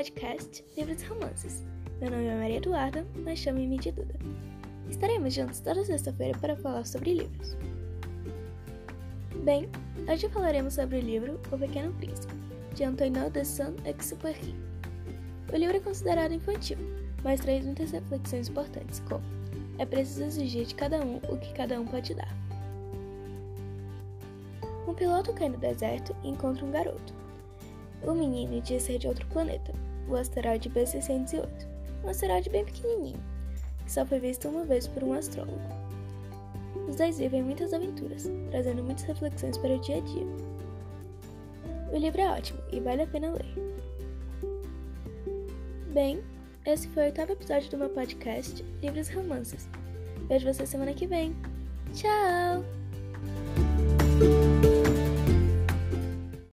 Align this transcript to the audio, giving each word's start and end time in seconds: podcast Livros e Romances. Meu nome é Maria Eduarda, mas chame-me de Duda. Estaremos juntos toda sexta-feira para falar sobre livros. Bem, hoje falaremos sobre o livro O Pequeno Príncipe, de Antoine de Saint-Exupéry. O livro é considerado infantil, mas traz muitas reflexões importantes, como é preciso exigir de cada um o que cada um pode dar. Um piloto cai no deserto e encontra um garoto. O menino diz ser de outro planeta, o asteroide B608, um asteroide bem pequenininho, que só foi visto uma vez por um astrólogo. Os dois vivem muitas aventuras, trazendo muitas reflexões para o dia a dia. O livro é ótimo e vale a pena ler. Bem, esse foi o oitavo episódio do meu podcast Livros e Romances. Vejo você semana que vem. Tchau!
podcast 0.00 0.64
Livros 0.76 1.02
e 1.02 1.06
Romances. 1.06 1.66
Meu 2.00 2.08
nome 2.08 2.26
é 2.26 2.36
Maria 2.36 2.56
Eduarda, 2.58 3.04
mas 3.24 3.40
chame-me 3.40 3.76
de 3.76 3.90
Duda. 3.90 4.14
Estaremos 4.88 5.34
juntos 5.34 5.58
toda 5.58 5.84
sexta-feira 5.84 6.38
para 6.38 6.56
falar 6.56 6.86
sobre 6.86 7.14
livros. 7.14 7.56
Bem, 9.44 9.68
hoje 10.08 10.28
falaremos 10.28 10.74
sobre 10.74 10.98
o 10.98 11.00
livro 11.00 11.40
O 11.50 11.58
Pequeno 11.58 11.92
Príncipe, 11.94 12.32
de 12.74 12.84
Antoine 12.84 13.28
de 13.30 13.44
Saint-Exupéry. 13.44 14.54
O 15.52 15.56
livro 15.56 15.76
é 15.76 15.80
considerado 15.80 16.32
infantil, 16.32 16.78
mas 17.24 17.40
traz 17.40 17.64
muitas 17.64 17.90
reflexões 17.90 18.48
importantes, 18.48 19.00
como 19.00 19.24
é 19.78 19.84
preciso 19.84 20.22
exigir 20.22 20.66
de 20.66 20.76
cada 20.76 21.04
um 21.04 21.16
o 21.16 21.36
que 21.36 21.52
cada 21.54 21.80
um 21.80 21.86
pode 21.86 22.14
dar. 22.14 22.34
Um 24.86 24.94
piloto 24.94 25.32
cai 25.34 25.48
no 25.48 25.58
deserto 25.58 26.14
e 26.22 26.28
encontra 26.28 26.64
um 26.64 26.70
garoto. 26.70 27.12
O 28.02 28.12
menino 28.12 28.60
diz 28.60 28.82
ser 28.82 28.98
de 28.98 29.06
outro 29.06 29.26
planeta, 29.26 29.72
o 30.08 30.16
asteroide 30.16 30.70
B608, 30.70 31.66
um 32.04 32.08
asteroide 32.08 32.50
bem 32.50 32.64
pequenininho, 32.64 33.20
que 33.84 33.92
só 33.92 34.04
foi 34.06 34.18
visto 34.18 34.48
uma 34.48 34.64
vez 34.64 34.86
por 34.86 35.04
um 35.04 35.12
astrólogo. 35.12 35.60
Os 36.88 36.96
dois 36.96 37.18
vivem 37.18 37.42
muitas 37.42 37.72
aventuras, 37.72 38.28
trazendo 38.50 38.82
muitas 38.82 39.04
reflexões 39.04 39.56
para 39.58 39.74
o 39.74 39.78
dia 39.78 39.98
a 39.98 40.00
dia. 40.00 40.26
O 41.92 41.96
livro 41.96 42.20
é 42.20 42.30
ótimo 42.30 42.60
e 42.72 42.80
vale 42.80 43.02
a 43.02 43.06
pena 43.06 43.32
ler. 43.32 43.46
Bem, 45.92 46.22
esse 46.64 46.88
foi 46.88 47.04
o 47.04 47.06
oitavo 47.06 47.32
episódio 47.32 47.70
do 47.70 47.78
meu 47.78 47.90
podcast 47.90 48.64
Livros 48.82 49.08
e 49.08 49.12
Romances. 49.12 49.68
Vejo 50.28 50.52
você 50.52 50.66
semana 50.66 50.94
que 50.94 51.06
vem. 51.06 51.34
Tchau! 51.94 52.79